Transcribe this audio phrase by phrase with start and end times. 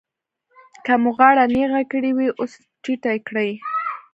[0.85, 2.51] که مو غاړه نېغه کړې وي اوس
[2.83, 3.51] ټیټه کړئ.